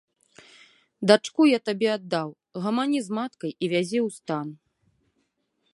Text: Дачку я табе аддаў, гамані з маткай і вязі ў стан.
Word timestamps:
Дачку 1.11 1.41
я 1.49 1.59
табе 1.69 1.89
аддаў, 1.97 2.33
гамані 2.65 2.99
з 3.09 3.19
маткай 3.19 3.51
і 3.53 3.65
вязі 3.77 3.99
ў 4.07 4.17
стан. 4.19 4.47